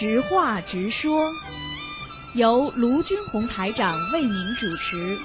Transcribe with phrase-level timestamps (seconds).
[0.00, 1.30] 直话直说，
[2.32, 5.18] 由卢军红台长为您主持。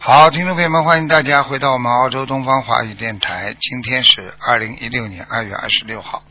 [0.00, 3.54] 好，听众朋友们，欢迎大家回到我们澳洲东方华语电台。
[3.60, 6.24] 今天是二零一六年二月二十六号，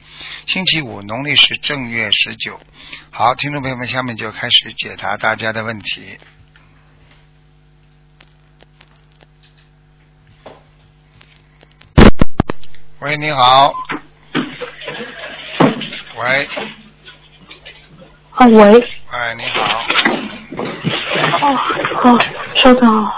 [0.46, 2.60] 星期五，农历是正月十九。
[3.10, 6.18] 好，听众朋友们，下面就开始解答大家的问题。
[13.02, 13.74] 喂，你好。
[16.18, 16.50] 喂，
[18.36, 19.64] 啊喂，哎，你好，
[21.48, 21.56] 哦
[22.04, 22.18] 好，
[22.62, 23.10] 稍等啊，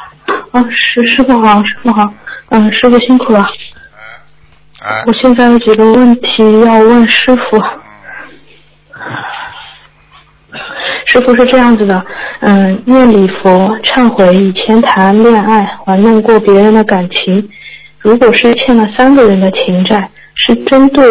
[0.52, 2.14] 啊师师傅好，师傅好，
[2.50, 3.44] 嗯，师傅辛苦了，
[4.84, 7.60] 哎，我现在有几个问题要问师傅。
[11.08, 12.06] 师傅是这样子的，
[12.42, 17.50] 嗯，念礼佛，忏悔以前谈恋爱玩弄过别人的感情，
[18.02, 21.06] 如果是欠了三个人的情债，是针对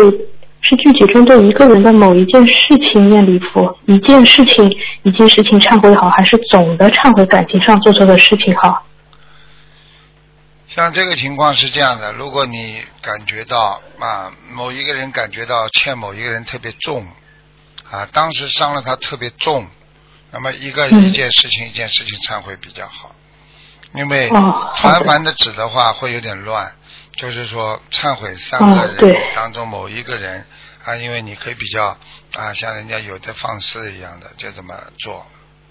[0.62, 2.54] 是具体针对一个人的某一件事
[2.92, 4.70] 情念礼佛，一件事情
[5.04, 8.84] 一件事情忏悔好，还是总的忏悔感情上做错的事情好？
[10.66, 17.04] 像这个情况是这样的，如果你感觉到啊某一个人感觉到欠某一个人特别重
[17.90, 19.66] 啊，当时伤了他特别重，
[20.30, 23.12] 那么一个嗯一件事情一件事情忏悔比较好，
[23.94, 24.28] 因为
[24.76, 26.70] 团盘的纸的话会有点乱，
[27.20, 30.42] 就是说忏悔三个人当中某一个人
[30.86, 31.88] 啊，因为你可以比较
[32.34, 35.26] 啊像人家有的放肆一样的就这么做，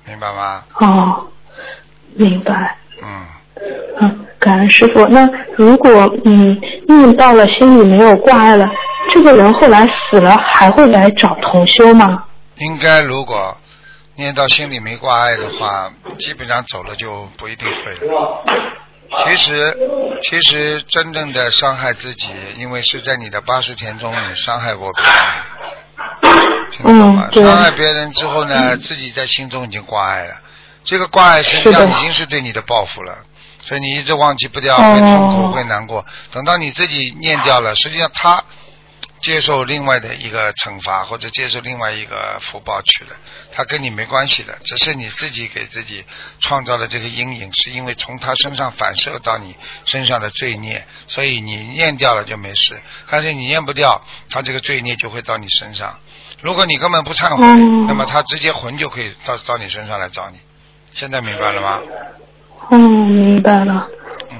[0.05, 0.63] 明白吗？
[0.79, 1.27] 哦，
[2.13, 2.77] 明白。
[3.01, 3.25] 嗯。
[3.99, 5.03] 嗯，感恩师傅。
[5.07, 5.27] 那
[5.57, 5.89] 如果
[6.23, 6.55] 嗯
[6.87, 8.67] 念到了心里没有挂碍了，
[9.11, 12.25] 这个人后来死了还会来找同修吗？
[12.57, 13.57] 应该如果
[14.15, 18.43] 念到心里没挂碍的话，基本上走了就不一定会了。
[19.25, 19.77] 其实，
[20.29, 27.27] 其实真正的伤害自己，因为是在你的八十天中你伤害过别人，听得懂吗？
[27.31, 30.35] 嗯伤害别人之后呢，自己在心中已经挂碍了。
[30.83, 33.17] 这个挂碍实际上已经是对你的报复了，
[33.61, 36.05] 所以你一直忘记不掉，哦会痛苦，会难过。
[36.31, 38.43] 等到你自己念掉了，实际上他
[39.21, 43.15] 接受另外的一个惩罚，或者接受另外一个福报去了，
[43.51, 46.03] 他跟你没关系的，只是你自己给自己
[46.39, 55.99] 创造了这个阴影，是因为从他身上反射到你身上的罪孽，所以你念掉了就没事，但是你念不掉，他这个罪孽就会到你身上。
[56.41, 60.37] 如果你根本不忏悔，嗯那么他直接魂就可以到到你身上来找你。
[60.93, 61.81] 现在明白了吗？
[62.71, 63.87] 嗯，明白了。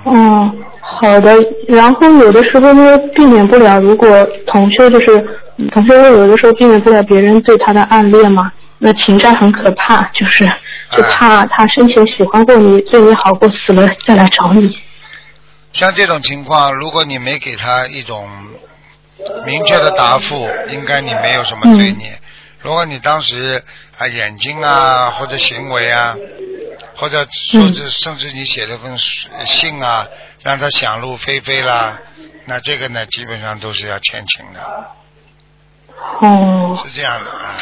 [0.05, 0.53] 嗯，哦，
[1.01, 1.35] 好的。
[1.67, 4.07] 然后有的时候呢，避免不了，如果
[4.47, 5.25] 同修就是
[5.71, 10.45] 同修有的时候避免不了别人对他的暗恋嘛，那情债很可怕，就是
[10.91, 14.77] 就怕他生前喜欢过你，对你好过，死了再来找你。
[15.71, 18.27] 像这种情况，如果你没给他一种
[19.45, 22.19] 明确的答复，应该你没有什么罪孽。
[22.61, 23.61] 如果你当时
[23.97, 26.15] 啊眼睛啊或者行为啊，
[26.95, 30.05] 或者说是甚至你写了封信啊，
[30.43, 31.97] 让他想入非非啦，
[32.45, 34.59] 那这个呢基本上都是要欠情的，
[36.21, 37.57] 哦，是这样的啊，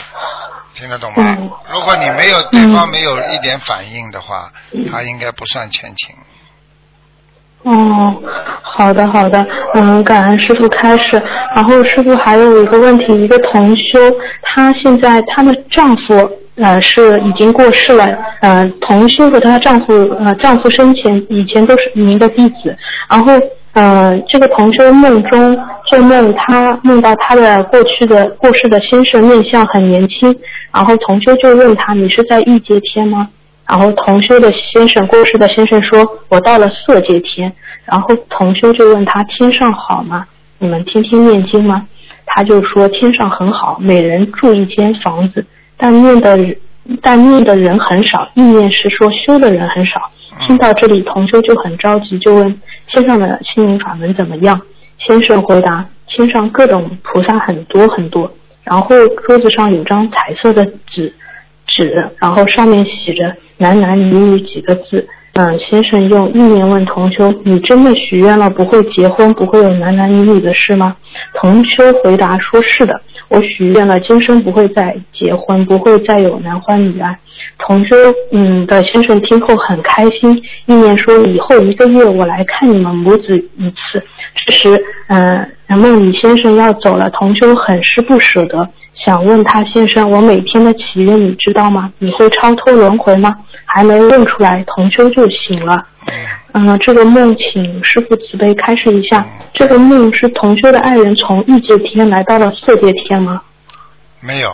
[0.73, 1.51] 听得懂吗嗯？
[1.71, 4.51] 如果你没有对方没有一点反应的话，
[4.91, 6.15] 他应该不算欠情。
[7.63, 8.15] 哦，
[8.61, 11.21] 好的好的，嗯，感恩师傅开始。
[11.55, 13.99] 然后师傅还有一个问题，一个同修，
[14.43, 18.05] 她现在她的丈夫呃是已经过世了，
[18.41, 22.75] 呃，同修和她丈夫呃丈夫生前以前都是您的弟子，
[23.09, 23.33] 然后
[23.73, 30.35] 呃这个同修梦中做梦，她梦到她的过去的过世的先生面相很年轻，
[30.73, 33.29] 然后同修就问他你是在欲界天吗？
[33.69, 37.51] 然后同修的先生过世的先生说：“我到了色界天。”
[37.83, 40.25] 然后同修就问他：“天上好吗？
[40.57, 41.85] 你们天天念经吗？”
[42.25, 45.45] 他就说：“天上很好，每人住一间房子，
[45.77, 46.57] 但念的人
[47.01, 50.09] 但念的人很少，意念是说修的人很少。”
[50.41, 54.61] 听到这里，同修就很着急，就问：“天上的心灵法门怎么样？”
[54.99, 58.31] 先生回答：“天上各种菩萨很多很多。”
[58.63, 61.13] 然后桌子上有张彩色的纸。
[61.65, 65.07] 纸，然后上面写着“男男女女”几个字。
[65.33, 70.95] 嗯，先生用意念问同修：“你真的许愿了不会结婚，不会有男男女女的事吗？”
[71.35, 77.17] 同修回答说：“是的，我许愿了，今生不会再结婚，不会再有男欢女爱。”
[77.59, 77.95] 同修
[78.31, 80.35] 嗯的先生听后很开心，
[80.65, 84.03] 意念说：“以后一个月我来看你们母子一次。”
[84.45, 88.67] 这时，嗯、梦里先生要走了，同修很是不舍得。
[89.05, 91.91] 想问他先生，我每天的祈愿你知道吗？
[91.99, 93.35] 你会超脱轮回吗？
[93.65, 95.85] 还没问出来，同修就醒了。
[96.57, 99.25] 嗯，这个梦请师傅慈悲开示一下。
[99.53, 103.41] 这个梦是同修的爱人从欲界天来到了色界天吗？
[104.19, 104.49] 没有。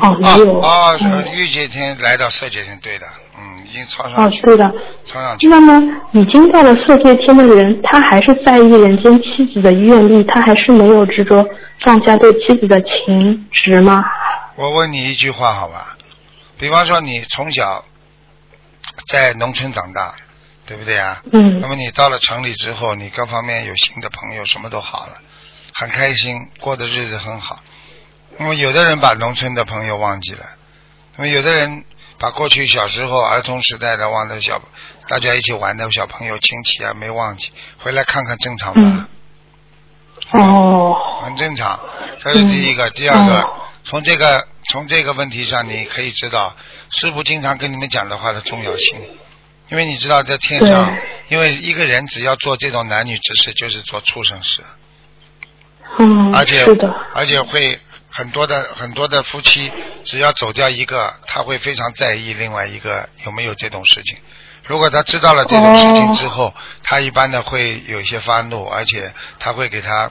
[0.00, 0.60] 哦，没有。
[0.60, 3.06] 哦，从欲界天来到色界天，对的，
[3.38, 4.40] 嗯，已经超上去。
[4.40, 4.74] 哦，对的。
[5.04, 5.48] 超上去。
[5.48, 5.80] 那么
[6.12, 11.46] 已经到了色界天的人，他还是在意人间妻子的愿力，他还是没有执着
[11.80, 14.04] 放下对妻子的情执吗？
[14.56, 15.96] 我问你一句话，好吧？
[16.58, 17.82] 比方说，你从小
[19.08, 20.14] 在农村长大，
[20.72, 21.22] 对不对啊？
[21.34, 21.60] 嗯。
[21.60, 25.20] 那么你到了城里之后，你各方面有新的朋友，什么都好了，
[25.74, 27.60] 很开心，过的日子很好。
[28.38, 30.46] 那么有的人把农村的朋友忘记了，
[31.16, 31.84] 那么有的人
[32.16, 34.62] 把过去小时候儿童时代的忘的小，
[35.08, 39.08] 大家一起玩的小朋友亲戚啊没忘记，回来看看正常吧。
[40.30, 40.94] 哦。
[41.20, 41.78] 很正常，
[42.20, 43.46] 这是第一个，第二个，
[43.84, 46.56] 从这个从这个问题上，你可以知道
[46.88, 48.98] 师傅经常跟你们讲的话的重要性，
[49.72, 50.96] 因为你知道在天上，
[51.28, 54.62] 因为一个人只要做这种男女之事，就是做畜生事。
[55.98, 56.32] 嗯。
[56.32, 56.94] 而且是的。
[57.14, 57.80] 而且会。
[58.14, 59.72] 很多的很多的夫妻，
[60.04, 64.18] 只要走掉一个，他会非常在意另外一个有没有这种事情。
[64.66, 70.10] 如果他知道了这种事情之后，他一般的会有一些发怒，而且他会给他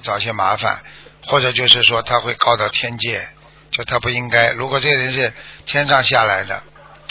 [0.00, 0.80] 找些麻烦，
[1.26, 3.28] 或者就是说他会告到天界，
[3.70, 4.52] 就他不应该。
[4.52, 5.30] 如果这个人是
[5.66, 6.62] 天上下来的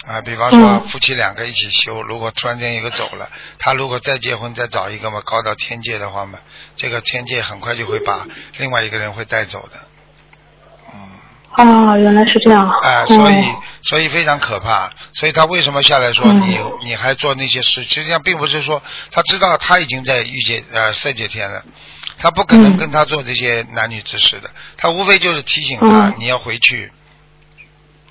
[0.06, 6.40] 啊，比方说夫妻两个一起修，如果突然间一个走了，他如果再结婚再找一个嘛，高到天界的话嘛，
[6.76, 8.28] 这个天界很快就会把
[8.58, 9.80] 另外一个人会带走的。
[11.56, 12.68] 哦，原来是这样。
[12.82, 13.46] 哎，所以
[13.84, 14.92] 所以非常可怕。
[15.14, 17.84] 所以他为什么下来说你你还做那些事？
[17.84, 21.64] 实际上并不是说他知道他已经在遇见呃色界天了，
[22.18, 24.50] 他不可能跟他做这些男女之事的。
[24.78, 26.92] 他无非就是提醒他你要回去，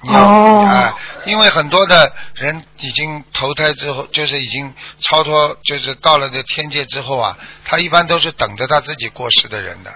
[0.02, 0.96] 你要啊，
[1.26, 9.92] 因为很多的人已经投胎之后，就是已经超脱，就是到了这天界之后啊，他一般都是等着他自己过世的人的。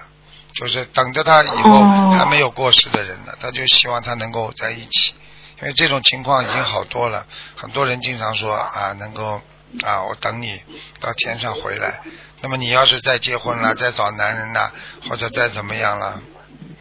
[0.55, 1.83] 就是等着他以后
[2.13, 5.13] 还没有过世的人呢，他就希望他能够在一起，
[5.61, 7.27] 因为这种情况已经好多了。
[7.55, 9.39] 很多人经常说啊，能够
[9.83, 10.59] 啊，我等你
[10.99, 11.99] 到天上回来。
[12.41, 14.71] 那么你要是再结婚了，再找男人了，
[15.07, 16.19] 或者再怎么样了，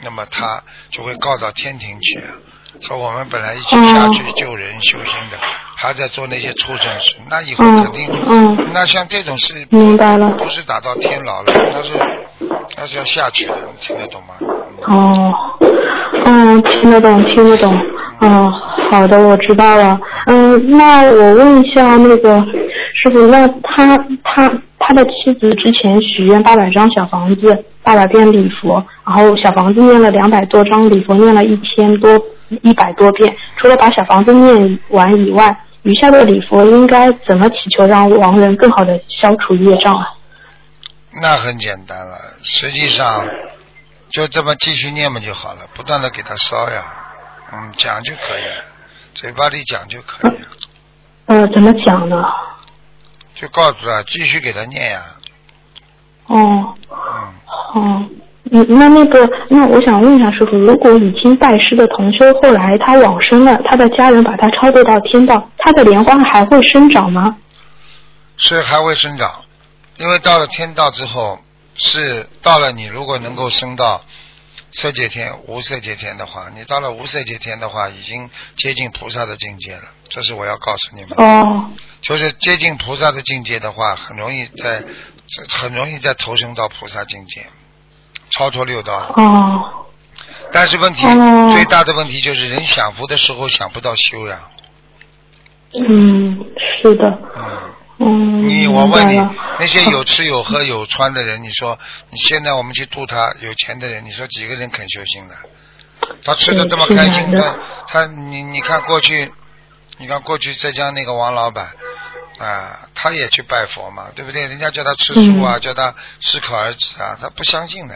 [0.01, 2.23] 那么他就会告到天庭去，
[2.81, 5.39] 说我们本来一起下去救人修心的，
[5.77, 11.99] 他在做那些畜生事，那以后肯定，嗯那像这种事，明白了，不是打到天牢了，那是。
[12.77, 14.35] 那是要下去的，你听得懂吗？
[14.87, 15.33] 哦，
[16.27, 17.73] 嗯，听得懂，听得懂。
[18.21, 18.53] 嗯，
[18.91, 19.99] 好的，我知道了。
[20.27, 22.45] 嗯，那我问一下那个
[22.95, 33.37] 师傅，那他他他的妻子之前许愿八百张小房子，八百遍礼佛，然后小房子念了两百多张，礼佛念了一千多一百多遍。
[33.57, 40.07] 除了把小房子念完以外，余下的礼佛应该怎么祈求，让亡人更好的消除业障啊？
[41.23, 43.27] 那很简单了，实际上
[44.11, 46.83] 就这么继续念嘛就好了，不断的给他烧呀，
[47.53, 48.65] 嗯，讲就可以了，
[49.15, 50.49] 嘴巴里讲就可以了。
[51.27, 52.25] 呃，怎么讲呢？
[53.35, 55.03] 就告诉他继续给他念呀。
[56.27, 56.75] 哦。
[56.91, 57.35] 嗯。
[57.75, 58.09] 哦，
[58.53, 67.37] 嗯，那那个，那我想问一下师傅，如果已经拜师的同修后来他往生了，他的家人把他超度到天道，他的莲花还会生长吗？
[68.37, 69.43] 是还会生长。
[69.97, 71.39] 因为到了天道之后，
[71.75, 74.03] 是到了你如果能够升到
[74.73, 79.85] 色界天、无色界天的话，你到了无色界天的话，已经接近菩萨的境界了。
[80.09, 81.13] 这是我要告诉你们。
[81.17, 81.71] 哦。
[82.03, 84.85] 就是接近菩萨的境界的话，很容易在
[85.49, 87.45] 很容易在投生到菩萨境界，
[88.31, 88.95] 超脱六道。
[89.17, 89.87] 哦。
[90.53, 91.03] 但是问题
[91.53, 94.49] 最大的问题就是人享福的时候想不到修呀。
[95.89, 96.45] 嗯，
[96.81, 97.19] 是的。
[97.37, 97.73] 嗯。
[97.99, 99.19] 嗯，你我问你，
[99.59, 101.79] 那些有吃有喝有穿的人，你说
[102.11, 105.35] 你现在我们去度他有钱的人，你说几个人肯修心的？
[106.23, 107.57] 他吃的这么开心，他
[107.87, 109.33] 他你你看过去，
[109.97, 111.69] 你看过去浙江那个王老板
[112.39, 114.47] 啊，他也去拜佛嘛，对不对？
[114.47, 117.95] 人家叫他吃素啊，叫他适可而止啊，他不相信的。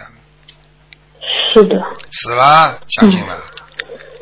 [1.53, 1.77] 是的。
[2.11, 3.37] 死了，相信了，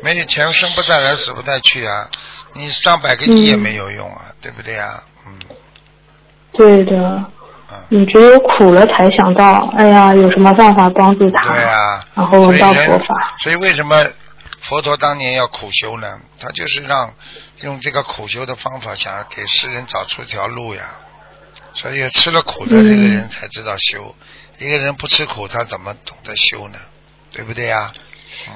[0.01, 2.09] 没有钱生不带来，死不带去啊！
[2.53, 5.03] 你上百个亿也没有用啊，对不对啊？
[5.27, 5.39] 嗯。
[6.53, 7.23] 对的，
[7.89, 11.53] 你只有苦了才想到，哎呀，有什么办法帮助他？
[11.53, 13.35] 对啊，然后闻到佛法。
[13.39, 14.03] 所以为什么
[14.61, 16.19] 佛陀当年要苦修呢？
[16.39, 17.13] 他就是让
[17.61, 20.83] 用这个苦修的方法，想给世人找出条路呀。
[21.71, 24.15] 所以吃了苦的这个人才知道修，
[24.59, 26.77] 一个人不吃苦，他怎么懂得修呢？
[27.31, 27.91] 对不对呀？
[28.47, 28.53] 嗯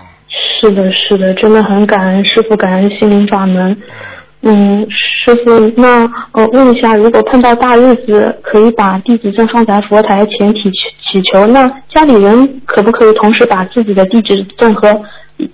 [0.61, 3.77] 是的，是的，真的很感恩师傅，感恩心灵法门。
[4.41, 14.93] 嗯，嗯，师傅，那呃，问一下，如果碰到大日子，可以把弟子证放在佛台前祈祈求，那家里人可不可以同时把自己的弟子证和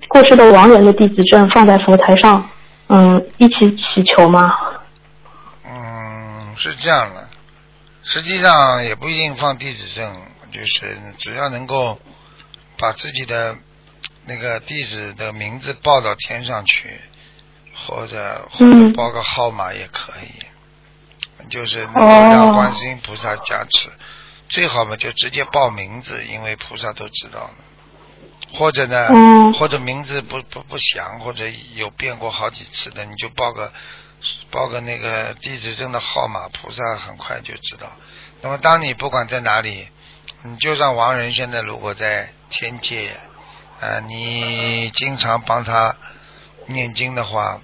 [0.07, 2.47] 过世的亡人的弟子证放在佛台上，
[2.87, 4.51] 嗯，一起祈求吗？
[5.65, 7.27] 嗯，是这样的，
[8.03, 10.05] 实际上也不一定放弟子证，
[10.51, 11.99] 就是只要能够
[12.77, 13.57] 把自己的
[14.25, 16.99] 那个地址的名字报到天上去，
[17.73, 23.89] 或者或者嗯报个号码也可以，就是能够哦让观世音菩萨加持。
[24.49, 27.53] 最好嘛，就直接报名字，因为菩萨都知道了。
[28.51, 33.71] 或者呢，嗯或者名字不不不详，或者有变过好几次的，你就报个
[34.49, 37.91] 报个那个地址证的号码，菩萨很快就知道。
[38.41, 39.87] 那么当你不管在哪里，
[40.43, 43.17] 你就算亡人现在如果在天界，
[43.81, 45.95] 啊，你经常帮他
[46.67, 47.61] 念经的话，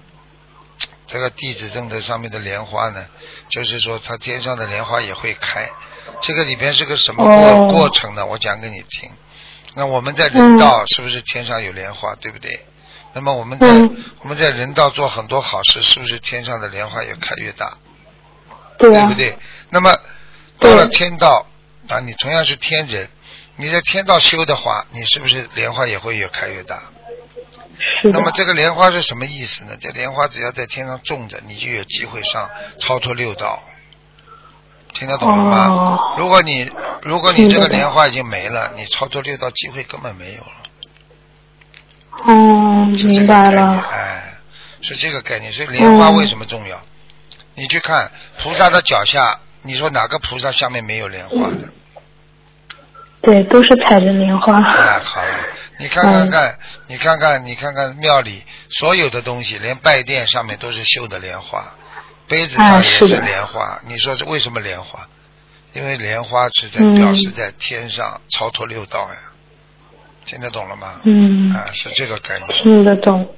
[1.06, 3.06] 这个弟子证的上面的莲花呢，
[3.48, 5.68] 就是说他天上的莲花也会开。
[6.22, 8.24] 这个里边是个什么过、哦过程呢？
[8.26, 9.10] 我讲给你听。
[9.74, 12.64] 那我们在人道是不是天上有莲花，对不对？
[13.12, 17.76] 那么我们在、嗯我们在人道做很多好事，是不是天上的莲花越开越大？
[18.78, 19.38] 对啊不，对？
[19.70, 19.96] 那么
[20.58, 21.46] 到了天道
[21.88, 23.08] 啊，你同样是天人，
[23.56, 26.82] 你在天道修的话，你是不是莲花也会越开越大？
[28.04, 29.76] 那么，这个莲花是什么意思呢？
[29.80, 32.50] 这莲花只要在天上种着，你就有机会上
[32.80, 33.62] 超脱六道。
[34.94, 35.66] 听得懂了吗？
[35.68, 36.70] 哦如果你
[37.02, 40.52] 如果你这个莲花已经没了，你超脱六道机会根本没有了。
[42.24, 44.38] 哦，明白，了，哎，
[44.80, 45.52] 是这个概念。
[45.52, 46.80] 所以莲花嗯为什么重要？
[47.54, 51.68] 你去看菩萨的脚下，你说哪个菩萨下面没有莲花的？
[53.22, 54.62] 对，都是踩着莲花。
[54.62, 55.34] 哎，好了，
[55.78, 61.64] 你看看看，你看看，你看看庙里所有的东西，连拜殿上面都是绣的莲花，
[62.28, 63.80] 杯子上哎也是莲花。
[63.88, 65.08] 你说这为什么莲花？
[65.72, 69.16] 因为莲花是在嗯表示在天上超脱六道呀，
[70.24, 71.00] 听得懂了吗？
[71.04, 72.62] 嗯，啊，是这个概念。
[72.62, 73.28] 听得懂。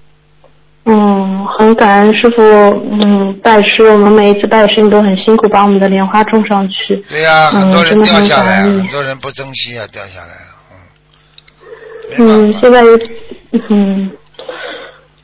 [0.90, 2.42] 嗯，很感恩师傅。
[2.42, 6.96] 嗯，拜师，我们每一次拜师，你都很辛苦，把我们的莲花种上去。
[7.10, 10.50] 对呀、嗯很多人真的很掉下来啊，感恩很多人不珍惜啊，掉下来啊，
[12.16, 12.98] 嗯，嗯，现在有，
[13.68, 14.10] 嗯，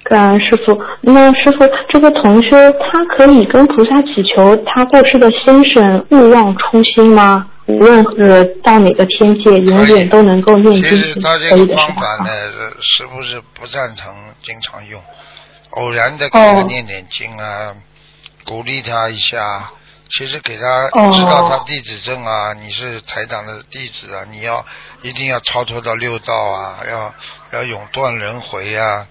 [0.04, 0.78] 感恩师傅。
[1.00, 7.46] 那师傅，这个同修他可以跟菩萨祈求他过世的先生勿忘初心吗？
[7.66, 12.02] 无论是到哪个天界，永远都能够念其经实他这可以的是个方法？
[12.22, 15.00] 呢，呃是不是不赞成经常用？
[15.76, 17.74] 偶然的给他念念点经啊，
[18.44, 19.70] 鼓励他一下。
[20.16, 24.64] 其实给他哦知道他弟子证啊，你是台长的弟子啊，你要
[25.02, 27.14] 一定要超脱到六道啊，要
[27.50, 29.08] 要永断轮回啊。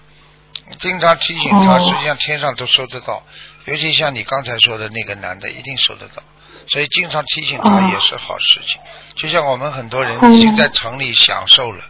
[0.80, 3.22] 经常提醒他，哦实际上天上都收得到，
[3.66, 6.22] 尤其像你刚才说的那个男的，一定收得到。
[6.68, 8.80] 所以经常提醒他哦也是好事情。
[9.16, 11.84] 就像我们很多人嗯已经在城里享受了。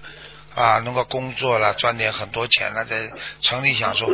[0.54, 4.06] 啊，能够工作了，赚点很多钱了，在城里享受。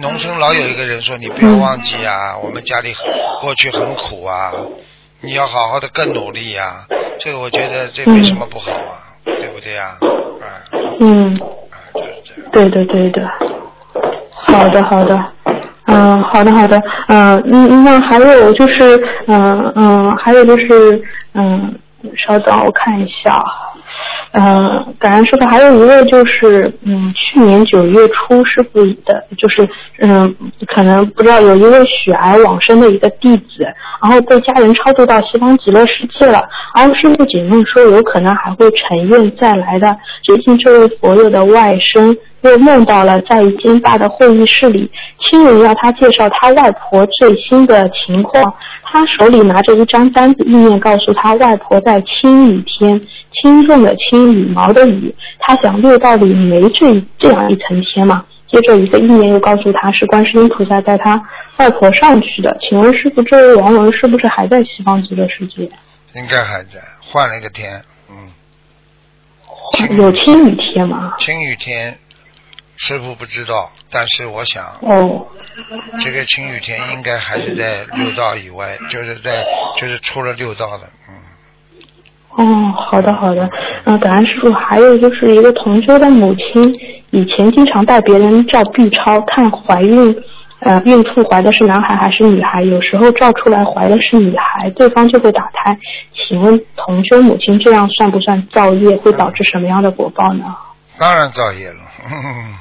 [0.00, 2.94] 农村老有一个人说：“你不要忘记啊，我们家里
[3.40, 4.52] 过去很苦啊，
[5.22, 6.84] 你要好好的更努力呀、
[7.18, 9.96] 这个我觉得这没什么不好啊，对不对呀、
[10.40, 10.46] 啊？
[11.00, 11.32] 嗯，
[11.70, 12.50] 啊，就是这样。
[12.52, 13.22] 对的对的。
[14.30, 15.32] 好的好的。
[15.90, 16.78] 嗯，好的好的，
[17.08, 21.02] 嗯嗯，那还有就是，嗯嗯，还有就是，
[21.32, 21.78] 嗯，
[22.14, 23.67] 稍等，我看一下啊。
[24.40, 29.68] 嗯，感恩师傅，还有一位就是，嗯，去年九月初师傅的，就是，
[29.98, 30.32] 嗯，
[30.68, 33.64] 可能不知道有一位血癌往生的一个弟子，
[34.00, 36.40] 然后被家人超度到西方极乐世界了，
[36.76, 39.96] 然后师傅解梦说有可能还会成愿再来的。
[40.22, 48.54] 最近这位佛友的外甥又梦到了在一间大的会议室里，亲人要他介绍他外婆最新的情况，
[48.84, 53.00] 他手里拿着一张单子，意念告诉他外婆在青雨天。
[53.42, 58.24] 轻重的轻，羽毛的羽，他想六道里没这这样一层天嘛？
[58.48, 61.22] 接着一个意念又告诉他是观世音菩萨带他
[61.58, 62.56] 外婆上去的。
[62.60, 65.70] 请问师傅，这位亡人是不是还在西方极乐世界？
[66.14, 68.30] 应该还在，换了一个天，嗯。
[69.98, 71.14] 有青雨天吗？
[71.18, 71.98] 青雨天，
[72.76, 75.26] 师傅不知道，但是我想，哦，
[76.00, 79.44] 这个青雨天应该还是在六道以外，就是在
[79.76, 80.97] 就是出了六道的，嗯。
[82.38, 83.50] 哦，好的好的，
[83.84, 84.52] 嗯，感恩师傅。
[84.52, 86.62] 还有就是一个同修的母亲，
[87.10, 90.16] 以前经常带别人照 B 超看怀孕，
[90.60, 95.76] 呃，孕妇怀的是男孩还是女孩，有时候照出来怀的是女孩，对方就会打胎。
[96.14, 98.96] 请问同修母亲这样算不算造业？
[98.98, 100.44] 会导致什么样的果报呢？
[100.96, 101.80] 当然造业了，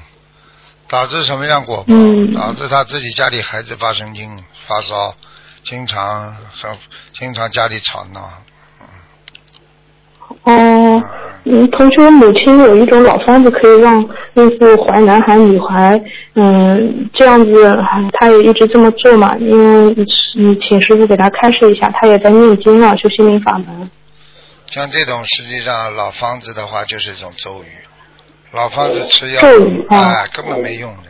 [0.89, 1.83] 导致什么样果报？
[1.89, 4.27] 嗯导致他自己家里孩子发神经、
[4.65, 5.13] 发烧，
[5.63, 6.75] 经常生，
[7.13, 8.21] 经常家里吵闹。
[10.43, 11.03] 哦，
[11.45, 13.99] 嗯，同学母亲有一种老方子可以让
[14.35, 15.99] 孕妇怀男孩女孩，
[16.35, 19.95] 嗯，这样子，嗯她也一直这么做嘛，因为
[20.35, 23.89] 你，请师傅给她开示一下，她也在念经啊，修心灵法门。
[24.67, 27.67] 像这种实际上老方子的话，就是一种咒语。
[28.51, 31.03] 老方子吃药，咒语啊哎，根本没用的。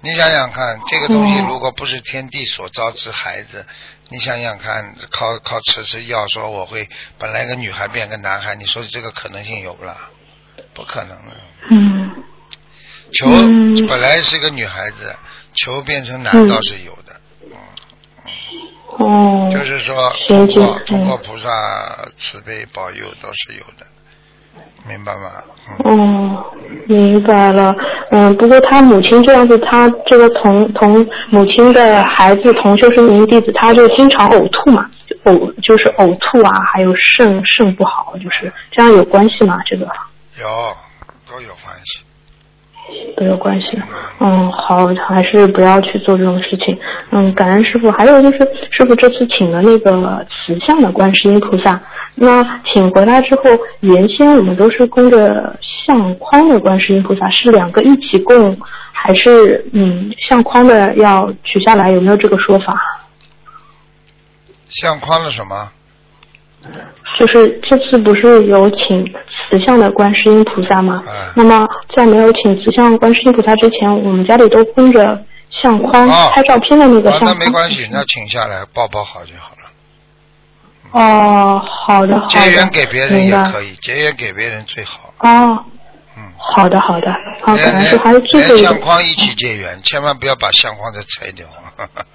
[0.00, 3.64] 你想想看，这个东西哦如果不是天地所造之孩子，
[4.10, 10.10] 你想想看，靠靠吃吃药说我会本来个女孩变个男孩，你说这个可能性有不啦？
[10.74, 11.36] 不可能的。
[11.70, 12.24] 嗯
[13.12, 15.16] 球嗯本来是一个女孩子，
[15.54, 17.20] 球变成男嗯倒是有的。
[17.46, 17.50] 嗯
[18.98, 23.86] 哦，就是说，通过通过嗯菩萨慈悲保佑都是有的，
[24.86, 25.30] 明白吗？
[25.84, 26.44] 嗯，哦，
[26.86, 27.74] 明白了。
[28.10, 39.58] 嗯，不过他母亲这样子，他这个同同母亲的孩子同修是名弟子，他就经常呕吐嘛，就呕就是呕吐啊，还有肾肾不好，就是这样有关系吗？
[39.66, 39.86] 这个
[40.38, 40.46] 有
[41.26, 42.04] 都有关系。
[43.16, 43.66] 都有关系。
[44.20, 46.78] 嗯，好，还是不要去做这种事情。
[47.10, 47.90] 嗯，感恩师傅。
[47.90, 48.38] 还有就是，
[48.70, 51.80] 师傅这次请了那个慈像的观世音菩萨，
[52.14, 53.42] 那请回来之后，
[53.80, 58.56] 原先我们都是供着相框的观世音菩萨，是两个一起供，
[58.92, 61.90] 还是嗯相框的要取下来？
[61.90, 62.74] 有没有这个说法？
[64.68, 65.70] 相框的什么？
[67.18, 69.04] 就是这次不是有请
[69.50, 71.02] 慈像的观世音菩萨嘛？
[71.06, 75.20] 嗯那么在没有请慈像观世音菩萨之前，我们家里都供着
[75.50, 77.38] 相框，哦拍照片的那个啊，相框。
[77.38, 79.60] 那没关系，那请下来抱抱好就好了。
[80.92, 82.28] 哦，好的好的。
[82.28, 85.12] 结缘给别人也可以，结缘给别人最好。
[85.18, 85.58] 哦，
[86.16, 87.12] 嗯，好的好的。
[87.42, 88.68] 好，连感恩师傅还有最后一个。
[88.68, 91.46] 相框一起结缘，千万不要把相框再拆掉。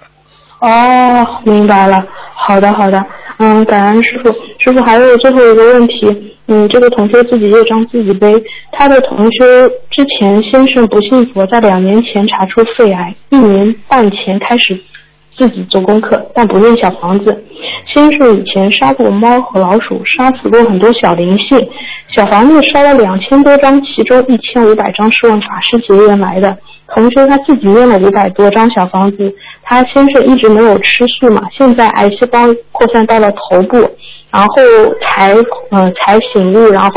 [0.60, 2.02] 哦，明白了。
[2.34, 3.04] 好的，好的。
[3.38, 4.32] 嗯，感恩师傅。
[4.58, 8.42] 师傅还有最后一个问题，嗯，这个同修自己业障自己背。
[8.72, 14.78] 他的同修之前先生不信佛，在两年前查出肺癌，一年半前开始
[15.36, 17.44] 自己做功课，但不念小房子。
[17.86, 21.58] 先生以前杀过猫和老鼠，杀死过很多小灵性，
[22.16, 26.56] 小房子烧了两千多张，其中一千五百张是问法师结缘来的。
[26.92, 32.38] 同修他自己念了五百多张小房子，他先生一直没有吃素嘛，现在癌细胞
[32.72, 33.78] 扩散到了头部，
[34.32, 34.54] 然后
[35.02, 35.32] 才
[35.70, 36.92] 呃才醒悟，然后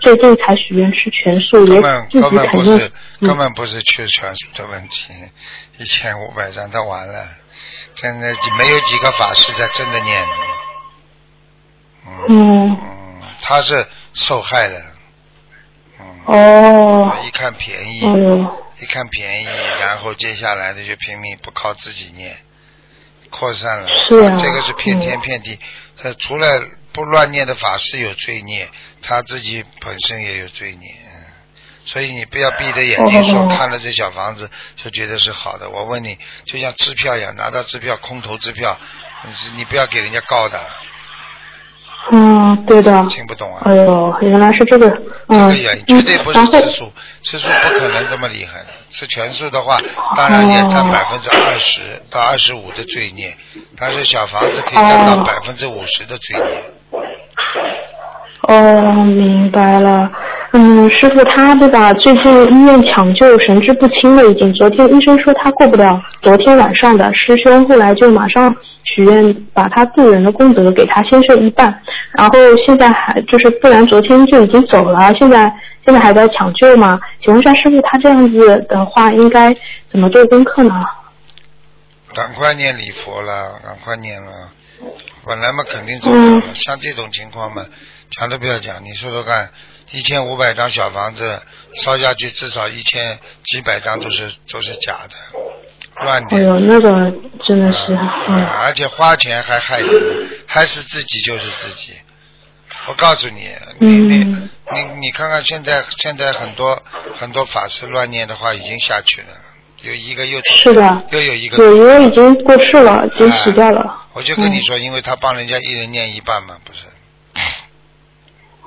[0.00, 3.28] 最近才许愿吃全素，也根本自根己肯定本不是，嗯。
[3.28, 5.12] 根本不是去全素的问题，
[5.78, 7.26] 一千五百张都完了，
[7.96, 10.24] 现在没有几个法师在真的念。
[12.06, 12.78] 嗯嗯。
[12.80, 14.80] 嗯，他是受害的。
[15.98, 17.12] 嗯，哦。
[17.26, 18.00] 一看便宜，
[18.80, 19.46] 一看便宜，
[19.80, 22.36] 然后接下来的就拼命不靠自己念，
[23.30, 23.88] 扩散了。
[24.08, 25.58] 是啊这个是骗天嗯骗地。
[26.00, 26.62] 他除了
[26.92, 28.68] 不乱念的法师有罪孽，
[29.02, 30.94] 他自己本身也有罪孽。
[31.04, 31.12] 嗯
[31.88, 35.70] 所以你不要闭着眼睛说哦看了这小房子就觉得是好的。
[35.70, 38.76] 我问你，就像支票一样，拿到支票空头支票，
[39.24, 40.60] 你你不要给人家告的，
[42.12, 43.62] 嗯对的，听不懂啊？
[43.64, 46.92] 哎呦原来是这个这嗯个原因绝对不是吃素，
[47.22, 48.64] 吃素不可能这么厉害。
[48.88, 49.78] 吃全素的话，
[50.16, 53.34] 当然也占哦百分之二十到二十五的罪孽，
[53.76, 56.62] 但是小房子可以占到哦百分之五十的罪孽。
[58.42, 60.08] 哦，明白了。
[60.52, 61.92] 嗯，师傅他对吧？
[61.94, 64.52] 最近医院抢救神志不清了，已经。
[64.54, 68.54] 昨天医生说他过不了昨天晚上的，师兄后来就马上
[68.94, 71.82] 许愿把他渡人的功德给他先生一半，
[72.16, 75.52] 然后现在还就是不然昨天就已经走了，现在
[75.84, 76.98] 现在还在抢救嘛？
[77.22, 79.54] 请问一下师傅，他这样子的话应该
[79.90, 80.80] 怎么做功课呢？
[82.14, 84.50] 赶快念礼佛了，赶快念了。
[85.26, 87.66] 本来嘛肯定走掉了，嗯像这种情况嘛，
[88.10, 88.82] 讲都不要讲。
[88.84, 89.50] 你说说看，
[89.92, 91.42] 一千五百张小房子
[91.74, 95.38] 烧下去，至少一千几百张都是都是假的，
[96.04, 96.40] 乱点。
[96.40, 97.12] 哎呦，那个
[97.44, 99.88] 真的是，啊嗯，而且花钱还害人，
[100.46, 101.92] 害死自己就是自己。
[102.88, 106.80] 我告诉你，你你嗯你你看看现在现在很多
[107.14, 109.28] 很多法师乱念的话已经下去了，
[109.82, 114.04] 有一个又是的，又有一个，有一个已经过世了，已经死掉了。
[114.12, 116.86] 我就跟你说，因为他帮人家一人念一半嘛，不是？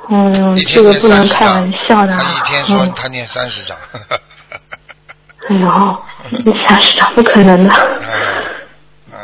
[0.09, 2.19] 哎呦一，这个不能开玩，笑的啊。
[2.21, 3.77] 他一天说嗯他念三十张，
[4.09, 4.19] 哎
[5.55, 6.03] 呦，
[6.45, 7.73] 你三十张不可能的。
[7.73, 9.17] 嗯嗯，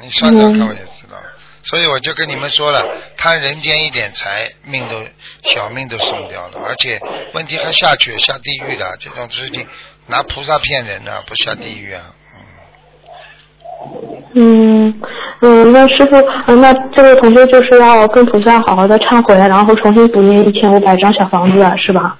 [0.00, 1.16] 你上场看我就知道，
[1.62, 2.84] 所以我就跟你们说了，
[3.16, 4.96] 贪人间一点财，命都
[5.42, 7.00] 小命都送掉了，而且
[7.34, 9.66] 问题还下去下地狱的这种事情，
[10.06, 12.02] 拿菩萨骗人呢、不下地狱啊。
[14.34, 15.00] 嗯
[15.40, 22.18] 嗯，那师傅，嗯那这位同学就是要跟菩萨好好的忏悔，然后重新补念一千五百张小房子，是吧？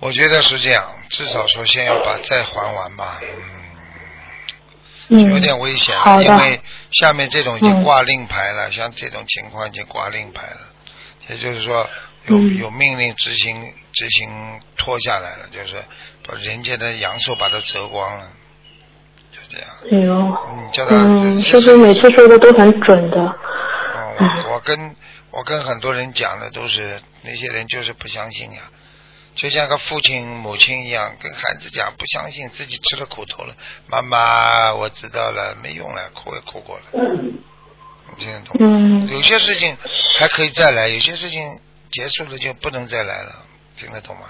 [0.00, 3.20] 我觉得是这样，至少说先要把债还完吧。
[5.10, 6.60] 嗯，有点危险了，因为
[6.92, 10.60] 下面这种已经嗯挂令牌了，像这种情况已经挂令牌了，
[11.28, 11.88] 也就是说
[12.26, 12.56] 有、嗯。
[12.58, 14.28] 有命令执行执行
[14.76, 15.82] 拖下来了，就是
[16.26, 18.26] 把人家的阳寿把它折光了，
[19.32, 19.68] 就这样。
[19.90, 23.16] 哎呦，嗯，叫他嗯，这师傅每次说的都很准的。
[23.18, 24.96] 哦，我我跟
[25.30, 28.60] 我跟很多人讲的都是那些人就是不相信呀，
[29.38, 33.54] 就像个父亲母亲一样，跟孩子讲不相信，自己吃了苦头了，
[33.86, 38.56] 妈妈我知道了，没用了，哭也哭过了，你听得懂？
[38.58, 39.76] 嗯有些事情
[40.18, 41.40] 还可以再来，有些事情
[41.88, 43.32] 结束了就不能再来了，
[43.76, 44.22] 听得懂吗？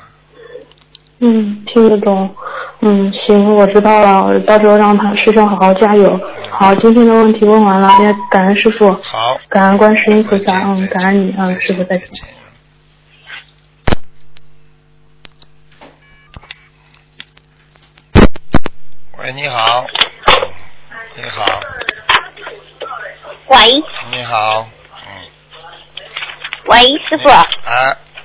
[1.20, 2.36] 嗯，听得懂。
[2.80, 6.20] 嗯，行，我知道了，我到时候让他师兄好好加油。
[6.50, 12.08] 好，今天的问题问完了，也感恩师傅，好，感恩观世音菩萨，嗯，感恩你，嗯，师傅再见。
[19.18, 19.84] 喂，你好。
[21.16, 21.44] 你好，
[23.48, 23.82] 喂。
[24.12, 24.68] 你好，
[25.04, 25.28] 嗯，
[26.66, 26.78] 喂，
[27.08, 27.44] 师傅，啊，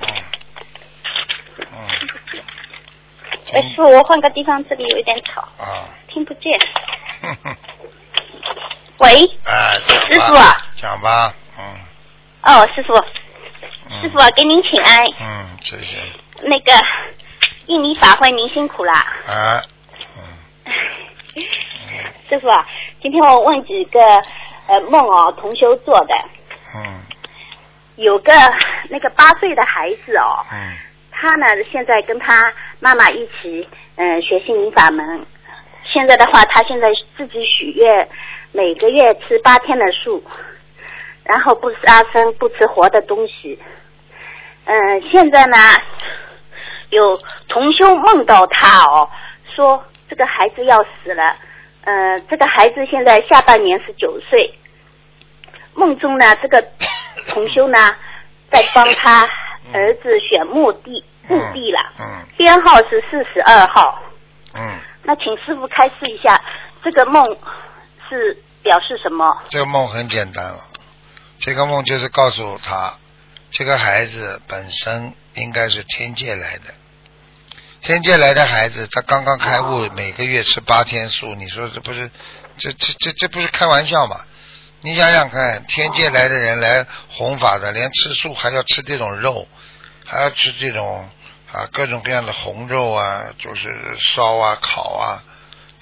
[0.00, 0.06] 嗯，
[1.58, 1.88] 嗯，
[3.52, 6.56] 哎，师傅，我换个地方，这里有一点吵，啊，听不见。
[7.22, 7.56] 哼哼，
[8.98, 10.34] 喂，哎，师傅。
[10.34, 11.74] 啊讲吧，嗯，
[12.44, 12.94] 哦，师傅，
[13.90, 14.00] 嗯。
[14.00, 15.04] 师傅啊，给您请安。
[15.20, 15.96] 嗯，谢谢，
[16.42, 16.72] 那个
[17.66, 18.94] 印尼法会您辛苦啦，
[19.26, 19.68] 啊，嗯，
[22.28, 22.66] 师傅啊，
[23.02, 24.00] 今天我问几个
[24.68, 26.14] 呃梦哦，同修做的，
[26.76, 27.02] 嗯，
[27.96, 28.32] 有个
[28.88, 30.76] 那个八岁的孩子哦，嗯，
[31.10, 35.24] 他呢现在跟他妈妈一起嗯、学心灵法门，
[35.84, 38.08] 现在的话他现在自己许愿，
[38.52, 40.22] 每个月吃八天的素，
[41.22, 43.58] 然后不杀生，不吃活的东西。
[44.66, 45.56] 嗯、现在呢
[46.90, 47.16] 有
[47.48, 49.08] 同修梦到他哦，
[49.54, 51.36] 说这个孩子要死了，
[51.84, 54.54] 呃，这个孩子现在下半年是九岁，
[55.74, 56.62] 梦中呢这个
[57.28, 57.78] 同修呢
[58.50, 59.22] 在帮他
[59.72, 62.26] 儿子选墓地墓地了，嗯。
[62.36, 64.02] 编号是四十二号。
[64.54, 66.40] 嗯，那请师傅开示一下，
[66.82, 67.24] 这个梦
[68.08, 69.42] 是表示什么？
[69.48, 70.60] 这个梦很简单了，
[71.38, 72.94] 这个梦就是告诉他，
[73.50, 76.74] 这个孩子本身应该是天界来的，
[77.84, 82.10] 天界来的孩子，他刚刚开悟，每个月吃八天素，你说这不是
[82.56, 84.24] 这这这这不是开玩笑吗？
[84.80, 89.46] 你想想看，天界来的人来弘法的，连吃素还要吃这种肉，
[90.06, 91.10] 还要吃这种
[91.52, 95.22] 啊各种各样的红肉啊，就是烧啊烤啊。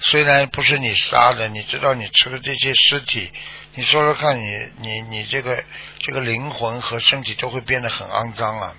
[0.01, 3.31] 虽然不是你杀的，你知道你吃的这些尸体，
[3.75, 5.63] 你说说看你你你这个
[5.99, 8.75] 这个灵魂和身体都会变得很肮脏啊。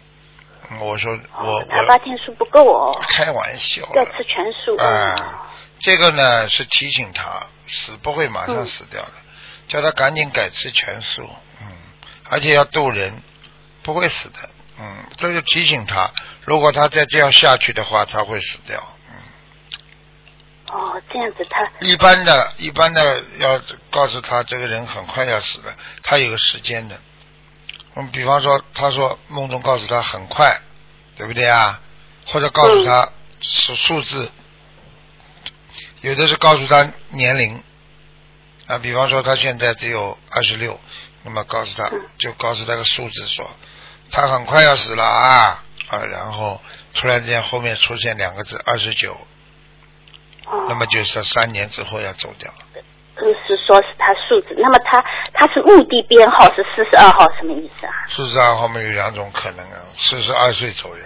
[0.71, 4.77] 嗯我说我他八天数不够哦，开玩笑的，要吃全素。
[4.83, 5.49] 啊，
[5.79, 8.67] 这个呢是提醒他死不会马上嗯。
[8.67, 9.13] 死掉的，
[9.69, 11.29] 叫他赶紧改吃全素，
[11.61, 11.67] 嗯，
[12.31, 13.23] 而且要渡人，
[13.83, 16.11] 不会死的，嗯，这就提醒他，
[16.45, 19.17] 如果他再这样下去的话，他会死掉，嗯，
[20.73, 26.99] 哦，这样子他一般的，一般的要告诉他这个人很快要死了，他有个时间的，
[27.97, 30.61] 嗯，比方说他说梦中告诉他很快，
[31.17, 31.81] 对不对啊？
[32.27, 34.31] 或者告诉他数数字，
[36.01, 37.63] 有的是告诉他年龄。
[38.67, 40.81] 啊，比方说他现在只有二十六，
[41.23, 43.49] 那么告诉他就告诉他个数字说，
[44.11, 45.63] 他很快要死了啊。
[45.89, 46.59] 啊，然后
[46.95, 49.13] 突然之间后面出现两个字二十九，
[50.47, 52.51] 哦，那么就是三年之后要走掉。
[52.74, 52.74] 就
[53.47, 57.93] 是说是他数字，那么他他是墓地编号是四十二号，什么意思啊？
[58.09, 61.05] 四十二号嘛有两种可能啊，四十二岁左右，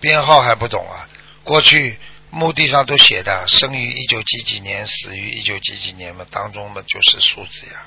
[0.00, 1.08] 编号还不懂啊？
[1.44, 1.98] 过去
[2.30, 7.82] 墓地上都写的，生于一九几几年，死于一九几几年嘛，当中嘛就是数字呀。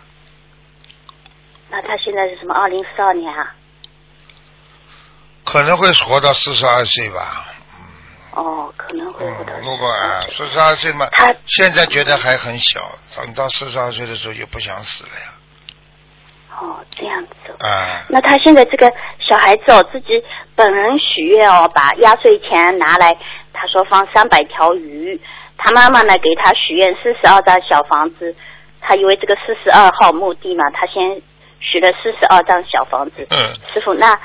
[1.70, 2.54] 那他现在是什么？
[2.54, 3.56] 二零四二年啊？
[5.44, 7.54] 可能会活到四十二岁吧。
[8.36, 9.26] 哦，可能会
[9.62, 12.80] 如果啊，四十二岁嘛他，现在觉得还很小，
[13.16, 15.34] 等到四十二岁的时候就不想死了呀。
[16.58, 17.66] 哦，这样子哦。
[17.66, 20.22] 啊，那他现在这个小孩子哦，自己
[20.56, 23.12] 本人许愿哦，把压岁钱拿来，
[23.54, 25.20] 他说放三百条鱼，
[25.58, 28.36] 他妈妈呢给他许愿四十二张小房子，
[28.82, 31.22] 他因为这个四十二号墓地嘛，他先
[31.60, 33.26] 许了四十二张小房子。
[33.30, 34.18] 嗯，师傅，那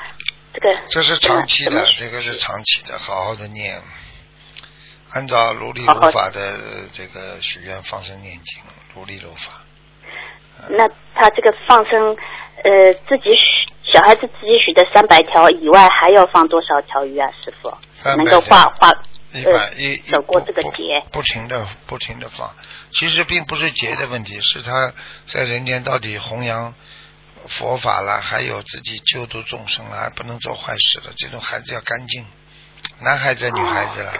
[0.53, 3.81] 这个这是长期的，这个是长期的，好好的念，
[5.13, 6.57] 按照如理如法的
[6.91, 8.63] 这个许愿放生念经，
[8.95, 9.61] 如理如法。
[10.69, 12.15] 那他这个放生，
[12.63, 17.69] 呃，自己许小孩子自己许的三百条以外，还要放多少条鱼啊，师傅
[18.03, 18.91] ？300能够画画
[19.33, 21.03] 一呃般一一走过这个劫。
[21.11, 22.55] 不停的不停的放，
[22.91, 24.93] 其实并不是劫的问题，是他
[25.27, 26.73] 在人间到底弘扬
[27.47, 31.05] 佛法了，还有自己救度众生了，还不能做坏事了。
[31.17, 32.25] 这种孩子要干净，
[32.99, 34.19] 男孩子女孩子了，哎，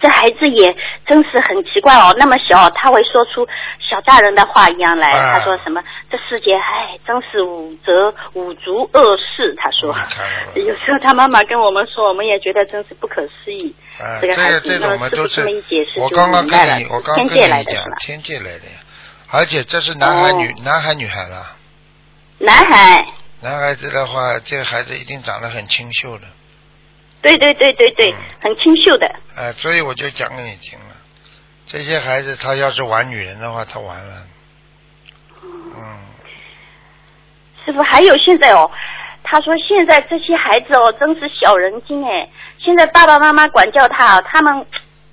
[0.00, 0.74] 这孩子也
[1.06, 3.46] 真是很奇怪哦，那么小他会说出
[3.80, 5.10] 小大人的话一样来。
[5.12, 5.82] 啊他说什么？
[6.10, 9.54] 这世界哎，真是五则五足恶事。
[9.58, 9.94] 他说
[10.54, 13.74] 有时候他妈妈跟我们说，我们也觉得真是不可思议。
[13.98, 18.78] 啊，这个孩子那么师是这么一解释就我刚刚明白了，我刚刚天跟你讲界来的天界来的呀，
[19.30, 21.54] 而且这是男孩哦女男孩女孩了。
[22.38, 23.04] 男孩，
[23.40, 26.24] 男孩子的话，这个孩子一定长得很清秀的，
[27.22, 29.06] 对对对对对嗯，很清秀的。
[29.36, 30.96] 哎、所以我就讲给你听了。
[31.66, 34.26] 这些孩子他要是玩女人的话，他完了。
[35.42, 35.98] 嗯，
[37.64, 38.70] 师傅，还有现在哦，
[39.22, 42.28] 他说现在这些孩子哦，真是小人精哎。
[42.58, 44.66] 现在爸爸妈妈管教他，他们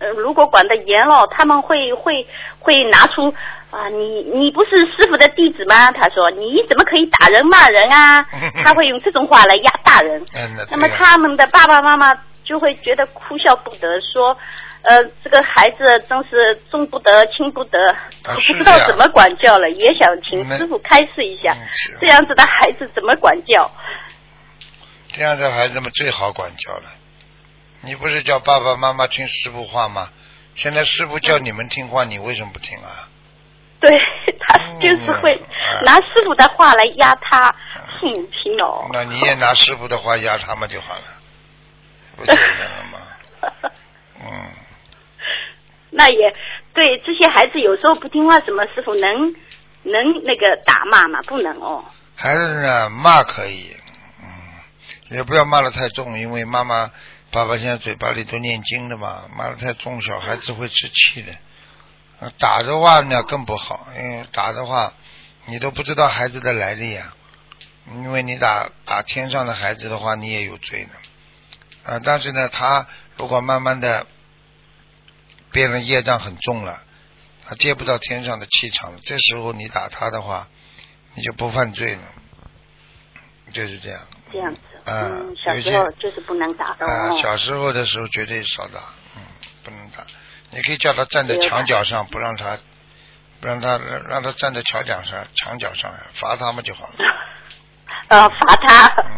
[0.05, 2.27] 呃如果管得严了，他们会会
[2.59, 3.33] 会拿出
[3.71, 5.91] 啊，你你不是师傅的弟子吗？
[5.91, 8.25] 他说你怎么可以打人骂人啊？
[8.63, 10.21] 他会用这种话来压大人。
[10.35, 12.13] 嗯，那那么他们的爸爸妈妈
[12.43, 14.37] 就会觉得哭笑不得，说，
[14.83, 17.79] 呃，这个孩子真是重不得轻不得，
[18.23, 21.67] 啊不知道怎么管教了，也想请师傅开示一下嗯，
[21.99, 23.69] 这样子的孩子怎么管教？
[25.11, 26.83] 这样的孩子们最好管教了。
[27.85, 30.09] 你不是叫爸爸妈妈听师傅话吗？
[30.55, 33.07] 现在师傅叫你们听话，你为什么不听啊？
[33.79, 33.99] 对
[34.39, 37.53] 他就是会嗯拿师傅的话来压他
[37.99, 38.87] 父母亲哦。
[38.91, 41.03] 那你也拿师傅的话压他们就好了，
[42.17, 42.99] 不简单了吗？
[44.25, 44.51] 嗯，
[45.91, 46.33] 那也
[46.73, 49.33] 对，这些孩子有时候不听话，什么师傅能
[49.83, 51.21] 能那个打骂吗？
[51.27, 51.85] 不能哦。
[52.15, 53.84] 孩子呢骂可以，嗯，
[55.09, 56.91] 也不要骂的太重，因为妈妈、
[57.31, 61.33] 爸爸现在嘴巴里都念经的嘛，骂的太重，小孩子会吃气的。
[62.37, 64.93] 打的话呢更不好，因为打的话，
[65.45, 67.15] 你都不知道孩子的来历啊。
[67.87, 70.89] 因为你打打天上的孩子的话，你也有罪呢。
[71.83, 74.07] 啊，但是呢，他如果慢慢的
[75.51, 76.81] 变得业障很重了，
[77.45, 80.47] 他接不到天上的气场了，这时候你打他的话，
[81.13, 82.01] 你就不犯罪了，
[83.51, 83.99] 就是这样。
[84.31, 84.55] 这样，
[84.85, 87.19] 嗯，小时候就是不能打的啊，哦。
[87.21, 88.79] 小时候的时候绝对少打，
[89.15, 89.21] 嗯，
[89.63, 90.05] 不能打。
[90.51, 92.57] 你可以叫他站在墙角上，不让他，
[93.41, 96.93] 不让他让他站在墙角上，墙角上，罚他们就好了。
[98.09, 98.87] 呃，罚他。
[99.03, 99.09] 嗯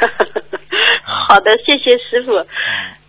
[1.28, 2.44] 好的，谢谢师傅。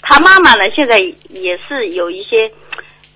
[0.02, 0.98] 他妈妈呢，现在
[1.30, 2.52] 也是有一些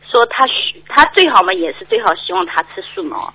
[0.10, 3.34] 说他许他最好嘛，也是最好希望他吃素嘛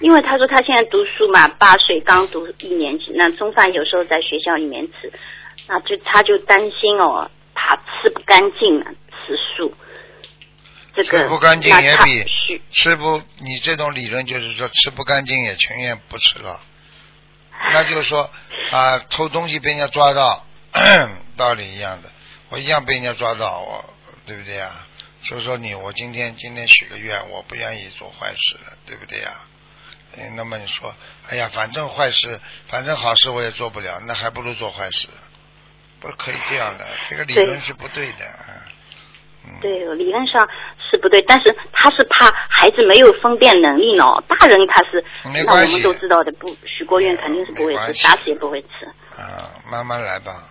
[0.00, 5.12] 因为他说他现在读书嘛，八岁刚读一年级，那中饭有时候在学校里面吃，
[5.68, 9.72] 那就他就担心哦，怕吃不干净啊，吃素。
[10.94, 16.58] 这个吃不干净也比许吃不，你这种理论就是说吃不干净也情愿不吃了，
[17.72, 18.30] 那就是说
[18.70, 20.46] 啊，偷东西被人家抓到，
[21.36, 22.10] 道理一样的，
[22.48, 23.84] 我一样被人家抓到，我
[24.26, 24.70] 对不对呀？
[25.28, 29.32] 所以说你，我今天今天许个愿，我不愿意做坏事了，对不对呀？
[30.18, 30.94] 嗯那么你说，
[31.28, 35.08] 哎呀，反正坏事，反正好事我也做不了，那还不如做坏事，
[36.00, 38.64] 不可以这样的，这个理论是不对的，啊
[39.44, 39.58] 嗯。
[39.60, 40.48] 对，理论上
[40.90, 44.04] 是不对，但是他是怕孩子没有分辨能力呢。
[44.28, 48.86] 大人他是，那我没关系们都知道的，不许过愿肯定是不会吃，打死也不会吃。
[49.20, 50.48] 啊，慢慢来吧，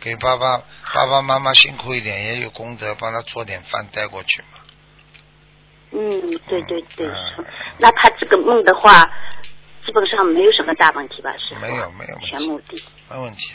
[0.00, 0.58] 给爸爸
[0.94, 4.58] 爸爸妈妈辛苦一点，也有功德，帮他做点饭带过去嘛。
[5.90, 7.44] 嗯，对对对，嗯
[7.78, 9.04] 那他这个梦的话，
[9.86, 11.34] 基本上没有什么大问题吧？
[11.38, 12.82] 是没有没有全目的。
[13.10, 13.54] 没问题。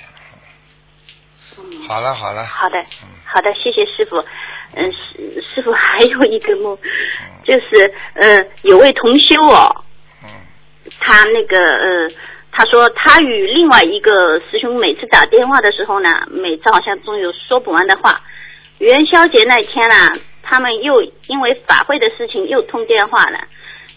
[1.57, 4.17] 嗯，好了好了，好的嗯，好的，谢谢师傅。
[4.75, 9.85] 嗯，师师傅还有一个梦，嗯就是呃，有位同修哦，
[10.23, 10.29] 嗯
[10.99, 12.09] 他那个呃，
[12.55, 18.21] 他说他与另外一个师兄每次打电话的时候呢，每次好像总有说不完的话。
[18.77, 19.95] 元宵节那天呢，
[20.43, 23.39] 他们又因为法会的事情又通电话了，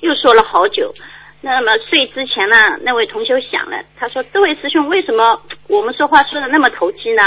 [0.01, 0.95] 又说了好久。
[1.43, 7.23] 那么睡之前呢，那位同修想了，他说：“这位师兄为什么我们说话说的那么投机呢？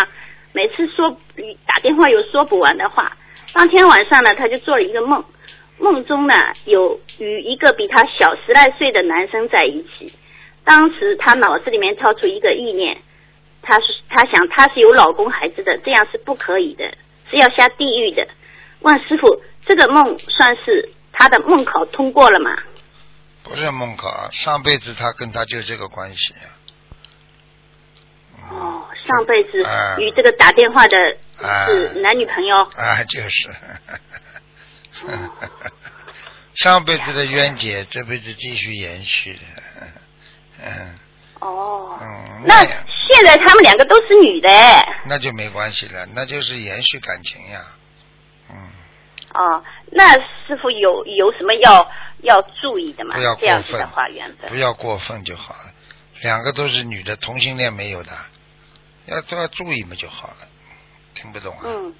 [0.52, 1.16] 每次说
[1.68, 3.16] 打电话有说不完的话。”
[3.54, 5.24] 当天晚上呢，他就做了一个梦，
[5.78, 6.34] 梦中呢
[6.66, 10.12] 有与一个比他小十来岁的男生在一起，
[10.70, 13.02] 当时她脑子里面跳出一个意念，
[13.64, 16.84] 她是她想她是有老公孩子的，这样是不可以的，
[17.32, 18.28] 是要下地狱的。
[18.82, 22.56] 问师傅，这个梦算是她的梦考通过了吗？
[23.42, 26.36] 不是梦考，上辈子他跟他就这个关系。
[28.52, 30.96] 哦，上辈子哎与这个打电话的
[31.44, 32.56] 哎是男女朋友。
[32.58, 33.50] 啊，就是。
[35.08, 35.32] 哦
[36.56, 39.40] 上辈子的冤结，这辈子继续延续的。
[40.64, 41.00] 嗯
[41.40, 44.84] 哦，嗯，那现在他们两个都是女的哎。
[45.06, 47.62] 那就没关系了，那就是延续感情呀。
[48.50, 48.56] 嗯，
[49.34, 51.90] 哦，那师傅有有什么要
[52.24, 53.34] 要注意的吗不要？
[53.36, 54.56] 这样子的过分话，缘分不。
[54.56, 55.72] 要过分就好了。
[56.22, 58.12] 两个都是女的，同性恋没有的，
[59.06, 60.48] 要都要注意嘛就好了。
[61.14, 61.62] 听不懂啊？
[61.64, 61.96] 嗯，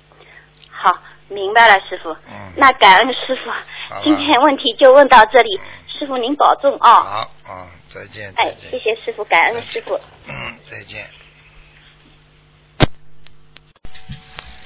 [0.70, 0.98] 好，
[1.30, 2.12] 明白了，师傅。
[2.28, 8.54] 嗯那感恩师傅，今天问题就问到这里，师傅您保重啊、好，嗯，再见，哎。
[8.70, 10.00] 谢谢师傅，感恩师傅。
[10.28, 11.06] 嗯，再见。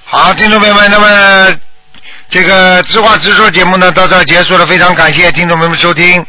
[0.05, 1.59] 好，听众朋友们，那么
[2.29, 6.25] 这个知话直说节目呢到这儿结束了，非常感谢听众朋友们收听。